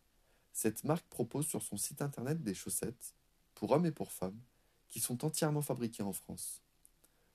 Cette 0.54 0.84
marque 0.84 1.06
propose 1.08 1.48
sur 1.48 1.62
son 1.62 1.78
site 1.78 2.02
internet 2.02 2.44
des 2.44 2.54
chaussettes, 2.54 3.16
pour 3.56 3.72
hommes 3.72 3.86
et 3.86 3.92
pour 3.92 4.12
femmes, 4.12 4.40
qui 4.90 5.00
sont 5.00 5.26
entièrement 5.26 5.62
fabriquées 5.62 6.04
en 6.04 6.14
France. 6.14 6.62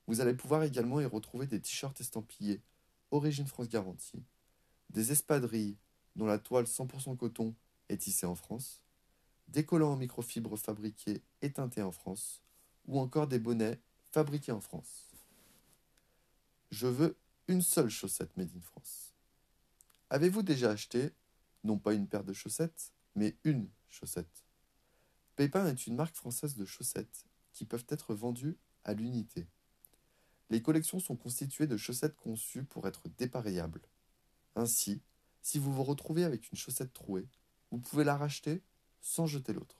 Vous 0.07 0.21
allez 0.21 0.33
pouvoir 0.33 0.63
également 0.63 0.99
y 0.99 1.05
retrouver 1.05 1.47
des 1.47 1.61
t-shirts 1.61 1.99
estampillés 2.01 2.61
Origine 3.11 3.47
France 3.47 3.69
Garantie, 3.69 4.23
des 4.89 5.11
espadrilles 5.11 5.77
dont 6.15 6.25
la 6.25 6.39
toile 6.39 6.65
100% 6.65 7.15
coton 7.17 7.53
est 7.89 7.97
tissée 7.97 8.25
en 8.25 8.35
France, 8.35 8.82
des 9.47 9.65
collants 9.65 9.93
en 9.93 9.97
microfibre 9.97 10.57
fabriqués 10.57 11.23
et 11.41 11.51
teintés 11.51 11.81
en 11.81 11.91
France, 11.91 12.41
ou 12.85 12.99
encore 12.99 13.27
des 13.27 13.39
bonnets 13.39 13.79
fabriqués 14.11 14.51
en 14.51 14.61
France. 14.61 15.09
Je 16.71 16.87
veux 16.87 17.17
une 17.47 17.61
seule 17.61 17.89
chaussette 17.89 18.35
made 18.37 18.55
in 18.55 18.61
France. 18.61 19.13
Avez-vous 20.09 20.43
déjà 20.43 20.71
acheté, 20.71 21.11
non 21.63 21.77
pas 21.77 21.93
une 21.93 22.07
paire 22.07 22.23
de 22.23 22.33
chaussettes, 22.33 22.91
mais 23.15 23.37
une 23.43 23.69
chaussette? 23.89 24.43
Pépin 25.35 25.65
est 25.67 25.87
une 25.87 25.95
marque 25.95 26.15
française 26.15 26.55
de 26.55 26.65
chaussettes 26.65 27.25
qui 27.53 27.65
peuvent 27.65 27.85
être 27.89 28.13
vendues 28.13 28.57
à 28.83 28.93
l'unité. 28.93 29.47
Les 30.49 30.61
collections 30.61 30.99
sont 30.99 31.15
constituées 31.15 31.67
de 31.67 31.77
chaussettes 31.77 32.15
conçues 32.15 32.63
pour 32.63 32.87
être 32.87 33.09
dépareillables. 33.17 33.81
Ainsi, 34.55 35.01
si 35.41 35.57
vous 35.57 35.73
vous 35.73 35.83
retrouvez 35.83 36.23
avec 36.23 36.51
une 36.51 36.57
chaussette 36.57 36.93
trouée, 36.93 37.27
vous 37.71 37.79
pouvez 37.79 38.03
la 38.03 38.15
racheter 38.15 38.61
sans 39.03 39.27
jeter 39.27 39.53
l'autre. 39.53 39.75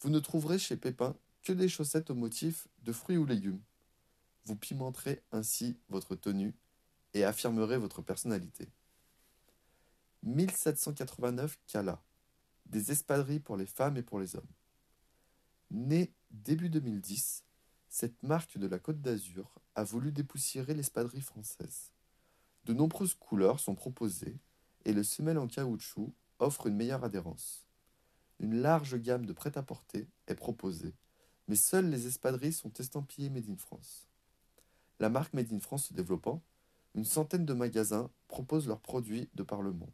Vous 0.00 0.10
ne 0.10 0.18
trouverez 0.18 0.58
chez 0.58 0.76
Pépin 0.76 1.16
que 1.42 1.54
des 1.54 1.68
chaussettes 1.68 2.10
au 2.10 2.14
motif 2.14 2.68
de 2.82 2.92
fruits 2.92 3.16
ou 3.16 3.24
légumes. 3.24 3.62
Vous 4.44 4.56
pimenterez 4.56 5.22
ainsi 5.32 5.78
votre 5.88 6.16
tenue 6.16 6.54
et 7.14 7.24
affirmerez 7.24 7.78
votre 7.78 8.02
personnalité. 8.02 8.68
1789 10.24 11.58
Cala, 11.66 12.02
des 12.66 12.90
espadrilles 12.90 13.40
pour 13.40 13.56
les 13.56 13.66
femmes 13.66 13.96
et 13.96 14.02
pour 14.02 14.18
les 14.18 14.36
hommes. 14.36 14.42
Née 15.70 16.12
début 16.30 16.68
2010, 16.68 17.44
cette 17.88 18.22
marque 18.22 18.58
de 18.58 18.66
la 18.66 18.78
Côte 18.78 19.00
d'Azur 19.00 19.54
a 19.74 19.84
voulu 19.84 20.12
dépoussiérer 20.12 20.74
l'espadrille 20.74 21.20
française. 21.20 21.92
De 22.64 22.72
nombreuses 22.72 23.14
couleurs 23.14 23.60
sont 23.60 23.74
proposées 23.74 24.38
et 24.84 24.92
le 24.92 25.04
semelle 25.04 25.38
en 25.38 25.46
caoutchouc 25.46 26.12
offre 26.38 26.66
une 26.66 26.76
meilleure 26.76 27.04
adhérence. 27.04 27.64
Une 28.40 28.60
large 28.60 28.96
gamme 28.96 29.26
de 29.26 29.32
prêt-à-porter 29.32 30.08
est 30.26 30.34
proposée, 30.34 30.94
mais 31.48 31.56
seules 31.56 31.88
les 31.88 32.06
espadrilles 32.06 32.52
sont 32.52 32.72
estampillées 32.74 33.30
Made 33.30 33.48
in 33.48 33.56
France. 33.56 34.08
La 35.00 35.08
marque 35.08 35.34
Made 35.34 35.52
in 35.52 35.60
France 35.60 35.86
se 35.86 35.94
développant, 35.94 36.42
une 36.94 37.04
centaine 37.04 37.44
de 37.44 37.54
magasins 37.54 38.10
proposent 38.28 38.68
leurs 38.68 38.80
produits 38.80 39.28
de 39.34 39.42
par 39.42 39.62
le 39.62 39.72
monde. 39.72 39.90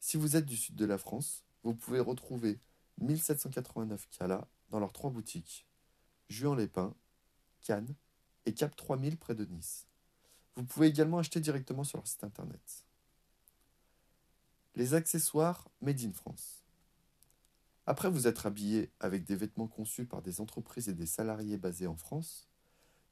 Si 0.00 0.16
vous 0.16 0.36
êtes 0.36 0.46
du 0.46 0.56
sud 0.56 0.76
de 0.76 0.84
la 0.84 0.98
France, 0.98 1.44
vous 1.62 1.74
pouvez 1.74 2.00
retrouver 2.00 2.58
1789 2.98 4.08
Cala 4.10 4.46
dans 4.70 4.80
leurs 4.80 4.92
trois 4.92 5.10
boutiques 5.10 5.66
Juan-les-Pins, 6.28 6.94
Cannes 7.60 7.94
et 8.46 8.54
Cap 8.54 8.74
3000 8.74 9.16
près 9.16 9.34
de 9.34 9.44
Nice. 9.44 9.86
Vous 10.56 10.64
pouvez 10.64 10.88
également 10.88 11.18
acheter 11.18 11.40
directement 11.40 11.84
sur 11.84 11.98
leur 11.98 12.06
site 12.06 12.24
internet. 12.24 12.84
Les 14.74 14.94
accessoires 14.94 15.68
Made 15.80 16.00
in 16.00 16.12
France. 16.12 16.61
Après 17.86 18.10
vous 18.10 18.28
être 18.28 18.46
habillé 18.46 18.90
avec 19.00 19.24
des 19.24 19.34
vêtements 19.34 19.66
conçus 19.66 20.04
par 20.04 20.22
des 20.22 20.40
entreprises 20.40 20.88
et 20.88 20.94
des 20.94 21.06
salariés 21.06 21.56
basés 21.56 21.88
en 21.88 21.96
France, 21.96 22.46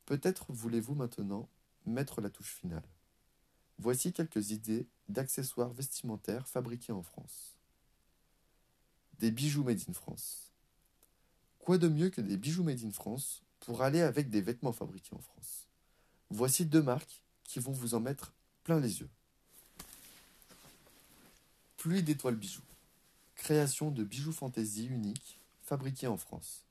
peut-être 0.07 0.53
voulez-vous 0.53 0.95
maintenant 0.95 1.49
mettre 1.87 2.21
la 2.21 2.31
touche 2.31 2.55
finale. 2.55 2.89
Voici 3.79 4.13
quelques 4.13 4.51
idées 4.51 4.87
d'accessoires 5.09 5.73
vestimentaires 5.73 6.47
fabriqués 6.47 6.93
en 6.93 7.03
France. 7.03 7.57
Des 9.19 9.31
bijoux 9.31 9.65
made 9.65 9.81
in 9.89 9.93
France. 9.93 10.53
Quoi 11.59 11.79
de 11.79 11.89
mieux 11.89 12.11
que 12.11 12.21
des 12.21 12.37
bijoux 12.37 12.63
made 12.63 12.85
in 12.85 12.93
France 12.93 13.43
pour 13.61 13.83
aller 13.83 14.01
avec 14.01 14.31
des 14.31 14.41
vêtements 14.41 14.73
fabriqués 14.73 15.15
en 15.15 15.21
France? 15.21 15.67
Voici 16.31 16.65
deux 16.65 16.83
marques 16.83 17.23
qui 17.43 17.59
vont 17.59 17.73
vous 17.73 17.95
en 17.95 18.01
mettre 18.01 18.33
plein 18.63 18.79
les 18.79 19.01
yeux. 19.01 19.11
Pluie 21.77 22.03
d'étoiles 22.03 22.37
bijoux. 22.37 22.63
Création 23.51 23.91
de 23.91 24.05
bijoux 24.05 24.31
fantaisie 24.31 24.87
uniques 24.87 25.41
fabriqués 25.63 26.07
en 26.07 26.17
France. 26.17 26.69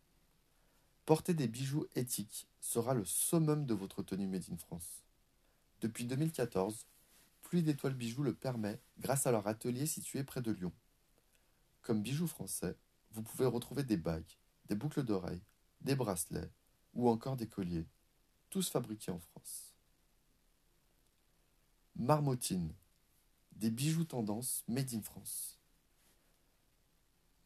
Porter 1.05 1.33
des 1.33 1.49
bijoux 1.49 1.85
éthiques 1.93 2.47
sera 2.61 2.93
le 2.93 3.03
summum 3.03 3.65
de 3.65 3.73
votre 3.73 4.01
tenue 4.01 4.27
Made 4.27 4.45
in 4.49 4.55
France. 4.55 5.03
Depuis 5.81 6.05
2014, 6.05 6.87
Pluie 7.41 7.63
d'étoiles 7.63 7.95
bijoux 7.95 8.23
le 8.23 8.33
permet 8.33 8.79
grâce 8.97 9.27
à 9.27 9.31
leur 9.31 9.45
atelier 9.47 9.85
situé 9.87 10.23
près 10.23 10.41
de 10.41 10.51
Lyon. 10.51 10.71
Comme 11.81 12.01
bijoux 12.01 12.27
français, 12.27 12.77
vous 13.11 13.23
pouvez 13.23 13.45
retrouver 13.45 13.83
des 13.83 13.97
bagues, 13.97 14.37
des 14.69 14.75
boucles 14.75 15.03
d'oreilles, 15.03 15.43
des 15.81 15.95
bracelets 15.95 16.49
ou 16.93 17.09
encore 17.09 17.35
des 17.35 17.47
colliers, 17.49 17.87
tous 18.49 18.69
fabriqués 18.69 19.11
en 19.11 19.19
France. 19.19 19.75
Marmotine, 21.97 22.73
des 23.51 23.69
bijoux 23.69 24.05
tendance 24.05 24.63
made 24.69 24.93
in 24.93 25.01
France. 25.01 25.58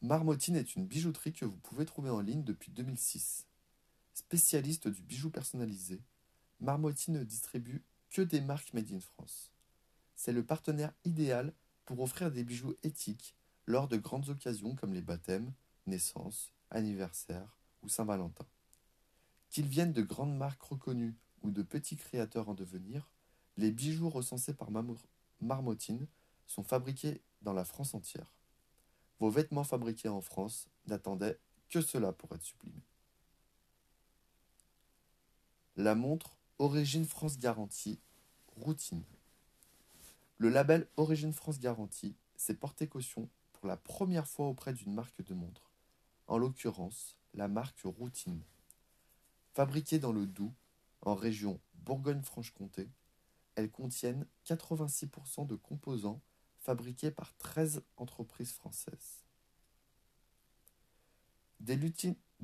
Marmotine 0.03 0.57
est 0.57 0.75
une 0.75 0.85
bijouterie 0.85 1.33
que 1.33 1.45
vous 1.45 1.57
pouvez 1.57 1.85
trouver 1.85 2.11
en 2.11 2.19
ligne 2.19 2.43
depuis 2.43 2.71
2006. 2.71 3.47
Spécialiste 4.13 4.87
du 4.87 5.01
bijou 5.01 5.31
personnalisé, 5.31 6.01
Marmotine 6.59 7.15
ne 7.15 7.23
distribue 7.23 7.83
que 8.11 8.21
des 8.21 8.41
marques 8.41 8.73
made 8.73 8.91
in 8.91 8.99
France 8.99 9.53
c'est 10.15 10.31
le 10.31 10.45
partenaire 10.45 10.93
idéal 11.03 11.53
pour 11.85 11.99
offrir 11.99 12.31
des 12.31 12.45
bijoux 12.45 12.75
éthiques 12.83 13.35
lors 13.65 13.89
de 13.89 13.97
grandes 13.97 14.29
occasions 14.29 14.73
comme 14.75 14.93
les 14.93 15.01
baptêmes, 15.01 15.51
naissances, 15.85 16.53
anniversaires 16.69 17.57
ou 17.81 17.89
Saint-Valentin. 17.89 18.45
Qu'ils 19.49 19.67
viennent 19.67 19.91
de 19.91 20.01
grandes 20.01 20.37
marques 20.37 20.63
reconnues 20.63 21.15
ou 21.41 21.51
de 21.51 21.61
petits 21.61 21.97
créateurs 21.97 22.47
en 22.47 22.53
devenir, 22.53 23.11
les 23.57 23.71
bijoux 23.71 24.09
recensés 24.09 24.53
par 24.53 24.69
Marmotine 25.41 26.07
sont 26.47 26.63
fabriqués 26.63 27.21
dans 27.41 27.53
la 27.53 27.65
France 27.65 27.93
entière. 27.93 28.33
Vos 29.19 29.29
vêtements 29.29 29.63
fabriqués 29.63 30.09
en 30.09 30.21
France 30.21 30.67
n'attendaient 30.87 31.39
que 31.69 31.81
cela 31.81 32.11
pour 32.11 32.33
être 32.35 32.43
sublimés. 32.43 32.83
La 35.75 35.95
montre 35.95 36.37
Origine 36.59 37.05
France 37.05 37.37
Garantie 37.37 37.99
Routine. 38.57 39.03
Le 40.37 40.49
label 40.49 40.87
Origine 40.97 41.33
France 41.33 41.59
Garantie 41.59 42.15
s'est 42.35 42.53
porté 42.53 42.87
caution 42.87 43.29
pour 43.53 43.67
la 43.67 43.77
première 43.77 44.27
fois 44.27 44.47
auprès 44.47 44.73
d'une 44.73 44.93
marque 44.93 45.23
de 45.23 45.33
montre, 45.33 45.71
en 46.27 46.37
l'occurrence 46.37 47.17
la 47.33 47.47
marque 47.47 47.81
Routine. 47.83 48.41
Fabriquée 49.53 49.99
dans 49.99 50.11
le 50.11 50.27
Doubs, 50.27 50.53
en 51.01 51.15
région 51.15 51.59
Bourgogne-Franche-Comté, 51.85 52.89
elles 53.55 53.71
contiennent 53.71 54.25
86% 54.45 55.47
de 55.47 55.55
composants 55.55 56.21
fabriqués 56.63 57.11
par 57.11 57.35
13 57.37 57.83
entreprises 57.97 58.53
françaises. 58.53 59.23
Des, 61.59 61.77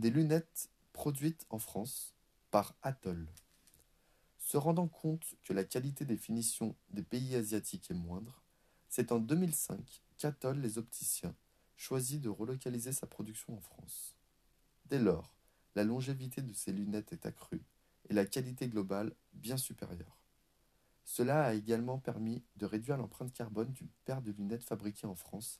lunettes 0.09 0.69
produites 0.93 1.45
en 1.49 1.59
France 1.59 2.13
par 2.51 2.75
Atoll. 2.81 3.27
Se 4.37 4.57
rendant 4.57 4.87
compte 4.87 5.35
que 5.43 5.53
la 5.53 5.63
qualité 5.63 6.05
des 6.05 6.17
finitions 6.17 6.75
des 6.89 7.03
pays 7.03 7.35
asiatiques 7.35 7.91
est 7.91 7.95
moindre, 7.95 8.43
c'est 8.87 9.11
en 9.11 9.19
2005 9.19 10.01
qu'Atoll 10.17 10.59
les 10.59 10.77
opticiens 10.77 11.35
choisit 11.75 12.21
de 12.21 12.29
relocaliser 12.29 12.91
sa 12.91 13.07
production 13.07 13.57
en 13.57 13.61
France. 13.61 14.15
Dès 14.85 14.99
lors, 14.99 15.35
la 15.75 15.83
longévité 15.83 16.41
de 16.41 16.53
ces 16.53 16.73
lunettes 16.73 17.13
est 17.13 17.25
accrue 17.25 17.63
et 18.09 18.13
la 18.13 18.25
qualité 18.25 18.67
globale 18.67 19.13
bien 19.33 19.57
supérieure. 19.57 20.18
Cela 21.11 21.45
a 21.45 21.55
également 21.55 21.97
permis 21.97 22.43
de 22.57 22.67
réduire 22.67 22.95
l'empreinte 22.95 23.33
carbone 23.33 23.73
d'une 23.73 23.89
paire 24.05 24.21
de 24.21 24.31
lunettes 24.31 24.63
fabriquées 24.63 25.07
en 25.07 25.15
France 25.15 25.59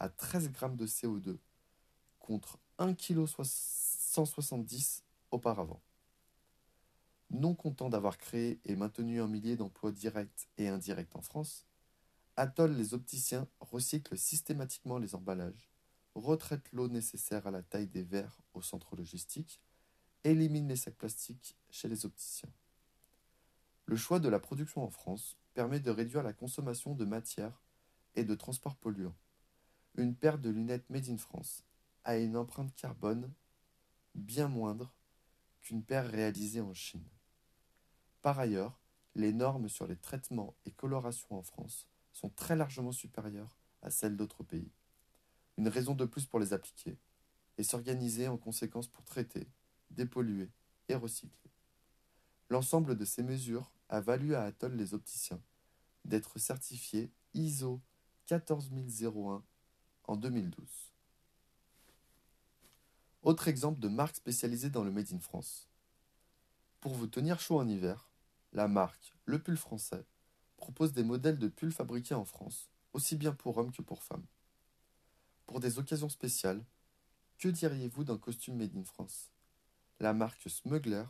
à 0.00 0.08
13 0.08 0.50
grammes 0.50 0.74
de 0.74 0.88
CO2 0.88 1.38
contre 2.18 2.58
1,170 2.78 4.98
kg 4.98 5.04
auparavant. 5.30 5.80
Non 7.30 7.54
content 7.54 7.88
d'avoir 7.88 8.18
créé 8.18 8.58
et 8.64 8.74
maintenu 8.74 9.22
un 9.22 9.28
millier 9.28 9.54
d'emplois 9.54 9.92
directs 9.92 10.48
et 10.58 10.66
indirects 10.66 11.14
en 11.14 11.22
France, 11.22 11.64
Atoll 12.34 12.72
les 12.72 12.92
opticiens 12.92 13.46
recyclent 13.60 14.18
systématiquement 14.18 14.98
les 14.98 15.14
emballages, 15.14 15.70
retraitent 16.16 16.72
l'eau 16.72 16.88
nécessaire 16.88 17.46
à 17.46 17.52
la 17.52 17.62
taille 17.62 17.86
des 17.86 18.02
verres 18.02 18.40
au 18.52 18.62
centre 18.62 18.96
logistique, 18.96 19.60
élimine 20.24 20.66
les 20.66 20.74
sacs 20.74 20.96
plastiques 20.96 21.56
chez 21.70 21.86
les 21.86 22.04
opticiens. 22.04 22.50
Le 23.88 23.96
choix 23.96 24.20
de 24.20 24.28
la 24.28 24.38
production 24.38 24.84
en 24.84 24.90
France 24.90 25.38
permet 25.54 25.80
de 25.80 25.90
réduire 25.90 26.22
la 26.22 26.34
consommation 26.34 26.94
de 26.94 27.06
matières 27.06 27.62
et 28.16 28.24
de 28.24 28.34
transports 28.34 28.76
polluants. 28.76 29.16
Une 29.94 30.14
paire 30.14 30.38
de 30.38 30.50
lunettes 30.50 30.90
made 30.90 31.08
in 31.08 31.16
France 31.16 31.64
a 32.04 32.18
une 32.18 32.36
empreinte 32.36 32.74
carbone 32.74 33.32
bien 34.14 34.46
moindre 34.46 34.92
qu'une 35.62 35.82
paire 35.82 36.06
réalisée 36.06 36.60
en 36.60 36.74
Chine. 36.74 37.08
Par 38.20 38.38
ailleurs, 38.38 38.78
les 39.14 39.32
normes 39.32 39.70
sur 39.70 39.86
les 39.86 39.96
traitements 39.96 40.54
et 40.66 40.70
colorations 40.70 41.38
en 41.38 41.42
France 41.42 41.88
sont 42.12 42.28
très 42.28 42.56
largement 42.56 42.92
supérieures 42.92 43.56
à 43.80 43.90
celles 43.90 44.18
d'autres 44.18 44.44
pays. 44.44 44.70
Une 45.56 45.68
raison 45.68 45.94
de 45.94 46.04
plus 46.04 46.26
pour 46.26 46.40
les 46.40 46.52
appliquer 46.52 46.98
et 47.56 47.62
s'organiser 47.62 48.28
en 48.28 48.36
conséquence 48.36 48.86
pour 48.86 49.06
traiter, 49.06 49.48
dépolluer 49.88 50.50
et 50.90 50.94
recycler. 50.94 51.50
L'ensemble 52.50 52.94
de 52.94 53.06
ces 53.06 53.22
mesures 53.22 53.72
a 53.88 54.00
valu 54.00 54.34
à 54.34 54.44
Atoll 54.44 54.74
les 54.76 54.94
opticiens 54.94 55.40
d'être 56.04 56.38
certifié 56.38 57.10
ISO 57.34 57.80
14001 58.26 59.42
en 60.04 60.16
2012. 60.16 60.66
Autre 63.22 63.48
exemple 63.48 63.80
de 63.80 63.88
marque 63.88 64.16
spécialisée 64.16 64.70
dans 64.70 64.84
le 64.84 64.90
Made 64.90 65.12
in 65.12 65.18
France. 65.18 65.68
Pour 66.80 66.94
vous 66.94 67.06
tenir 67.06 67.40
chaud 67.40 67.58
en 67.58 67.68
hiver, 67.68 68.08
la 68.52 68.68
marque 68.68 69.14
Le 69.24 69.38
Pull 69.38 69.56
Français 69.56 70.04
propose 70.56 70.92
des 70.92 71.04
modèles 71.04 71.38
de 71.38 71.48
pulls 71.48 71.72
fabriqués 71.72 72.14
en 72.14 72.24
France, 72.24 72.68
aussi 72.92 73.16
bien 73.16 73.32
pour 73.32 73.58
hommes 73.58 73.72
que 73.72 73.82
pour 73.82 74.02
femmes. 74.02 74.26
Pour 75.46 75.60
des 75.60 75.78
occasions 75.78 76.08
spéciales, 76.08 76.64
que 77.38 77.48
diriez-vous 77.48 78.04
d'un 78.04 78.18
costume 78.18 78.56
Made 78.56 78.76
in 78.76 78.84
France? 78.84 79.30
La 80.00 80.12
marque 80.12 80.48
Smuggler, 80.48 81.04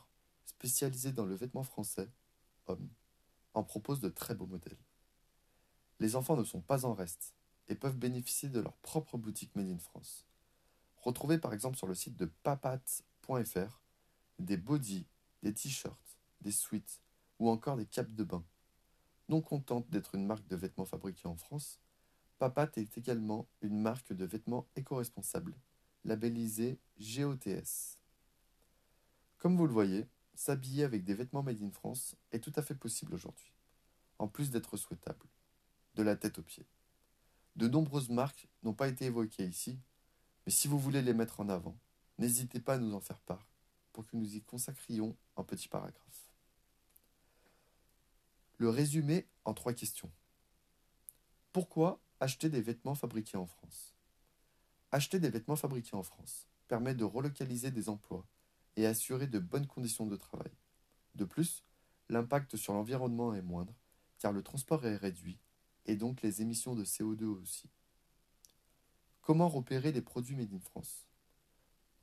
spécialisée 0.44 1.12
dans 1.12 1.26
le 1.26 1.34
vêtement 1.34 1.62
français, 1.64 2.08
en 3.54 3.62
propose 3.62 4.00
de 4.00 4.08
très 4.08 4.34
beaux 4.34 4.46
modèles. 4.46 4.78
Les 6.00 6.16
enfants 6.16 6.36
ne 6.36 6.44
sont 6.44 6.60
pas 6.60 6.84
en 6.84 6.94
reste 6.94 7.34
et 7.68 7.74
peuvent 7.74 7.98
bénéficier 7.98 8.48
de 8.48 8.60
leur 8.60 8.76
propre 8.78 9.18
boutique 9.18 9.54
Made 9.54 9.68
in 9.68 9.78
France. 9.78 10.26
Retrouvez 10.96 11.38
par 11.38 11.52
exemple 11.52 11.76
sur 11.76 11.86
le 11.86 11.94
site 11.94 12.16
de 12.16 12.26
papat.fr 12.26 13.80
des 14.38 14.56
bodys, 14.56 15.06
des 15.42 15.52
t-shirts, 15.52 16.18
des 16.40 16.52
suites 16.52 17.00
ou 17.38 17.48
encore 17.50 17.76
des 17.76 17.86
capes 17.86 18.14
de 18.14 18.24
bain. 18.24 18.44
Non 19.28 19.40
contente 19.40 19.88
d'être 19.90 20.14
une 20.14 20.26
marque 20.26 20.46
de 20.46 20.56
vêtements 20.56 20.86
fabriqués 20.86 21.28
en 21.28 21.36
France, 21.36 21.80
Papat 22.38 22.70
est 22.76 22.96
également 22.96 23.48
une 23.62 23.80
marque 23.80 24.12
de 24.12 24.24
vêtements 24.24 24.68
éco-responsables, 24.76 25.56
labellisée 26.04 26.78
GOTS. 27.00 27.98
Comme 29.38 29.56
vous 29.56 29.66
le 29.66 29.72
voyez, 29.72 30.06
s'habiller 30.38 30.84
avec 30.84 31.02
des 31.02 31.14
vêtements 31.14 31.42
made 31.42 31.60
in 31.60 31.70
France 31.72 32.14
est 32.30 32.38
tout 32.38 32.52
à 32.54 32.62
fait 32.62 32.76
possible 32.76 33.12
aujourd'hui, 33.12 33.52
en 34.20 34.28
plus 34.28 34.50
d'être 34.50 34.76
souhaitable, 34.76 35.26
de 35.96 36.02
la 36.04 36.14
tête 36.14 36.38
aux 36.38 36.44
pieds. 36.44 36.68
De 37.56 37.66
nombreuses 37.66 38.08
marques 38.08 38.46
n'ont 38.62 38.72
pas 38.72 38.86
été 38.86 39.06
évoquées 39.06 39.46
ici, 39.46 39.80
mais 40.46 40.52
si 40.52 40.68
vous 40.68 40.78
voulez 40.78 41.02
les 41.02 41.12
mettre 41.12 41.40
en 41.40 41.48
avant, 41.48 41.76
n'hésitez 42.18 42.60
pas 42.60 42.74
à 42.74 42.78
nous 42.78 42.94
en 42.94 43.00
faire 43.00 43.20
part 43.22 43.48
pour 43.92 44.06
que 44.06 44.16
nous 44.16 44.36
y 44.36 44.40
consacrions 44.40 45.16
un 45.36 45.42
petit 45.42 45.66
paragraphe. 45.66 46.32
Le 48.58 48.68
résumé 48.68 49.26
en 49.44 49.54
trois 49.54 49.72
questions. 49.72 50.12
Pourquoi 51.52 52.00
acheter 52.20 52.48
des 52.48 52.62
vêtements 52.62 52.94
fabriqués 52.94 53.38
en 53.38 53.46
France? 53.46 53.92
Acheter 54.92 55.18
des 55.18 55.30
vêtements 55.30 55.56
fabriqués 55.56 55.96
en 55.96 56.04
France 56.04 56.46
permet 56.68 56.94
de 56.94 57.04
relocaliser 57.04 57.72
des 57.72 57.88
emplois 57.88 58.24
et 58.78 58.86
assurer 58.86 59.26
de 59.26 59.40
bonnes 59.40 59.66
conditions 59.66 60.06
de 60.06 60.14
travail. 60.14 60.52
De 61.16 61.24
plus, 61.24 61.64
l'impact 62.08 62.56
sur 62.56 62.72
l'environnement 62.72 63.34
est 63.34 63.42
moindre 63.42 63.74
car 64.18 64.32
le 64.32 64.40
transport 64.40 64.86
est 64.86 64.96
réduit 64.96 65.40
et 65.86 65.96
donc 65.96 66.22
les 66.22 66.42
émissions 66.42 66.76
de 66.76 66.84
CO2 66.84 67.24
aussi. 67.24 67.68
Comment 69.20 69.48
repérer 69.48 69.90
les 69.90 70.00
produits 70.00 70.36
Made 70.36 70.54
in 70.54 70.60
France? 70.60 71.08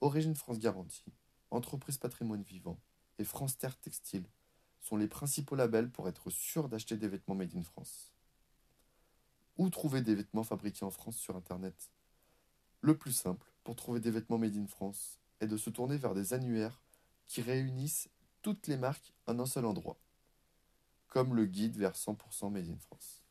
Origine 0.01 0.35
France 0.35 0.59
Garantie, 0.59 1.13
Entreprise 1.49 1.97
Patrimoine 1.97 2.43
Vivant 2.43 2.77
et 3.19 3.23
France 3.23 3.57
Terre 3.57 3.79
Textile 3.79 4.27
sont 4.81 4.97
les 4.97 5.07
principaux 5.07 5.55
labels 5.55 5.89
pour 5.89 6.09
être 6.09 6.29
sûr 6.29 6.67
d'acheter 6.67 6.97
des 6.97 7.07
vêtements 7.07 7.35
Made 7.35 7.55
in 7.55 7.63
France. 7.63 8.11
Où 9.57 9.69
trouver 9.69 10.01
des 10.01 10.15
vêtements 10.15 10.43
fabriqués 10.43 10.83
en 10.83 10.91
France 10.91 11.15
sur 11.15 11.37
Internet? 11.37 11.89
Le 12.81 12.97
plus 12.97 13.13
simple 13.13 13.49
pour 13.63 13.77
trouver 13.77 14.01
des 14.01 14.11
vêtements 14.11 14.37
Made 14.37 14.57
in 14.57 14.67
France 14.67 15.21
est 15.41 15.47
de 15.47 15.57
se 15.57 15.69
tourner 15.69 15.97
vers 15.97 16.13
des 16.13 16.33
annuaires 16.33 16.81
qui 17.27 17.41
réunissent 17.41 18.09
toutes 18.41 18.67
les 18.67 18.77
marques 18.77 19.13
en 19.27 19.39
un 19.39 19.45
seul 19.45 19.65
endroit, 19.65 19.97
comme 21.07 21.35
le 21.35 21.45
guide 21.45 21.77
vers 21.77 21.93
100% 21.93 22.51
Made 22.51 22.69
in 22.69 22.77
France. 22.77 23.24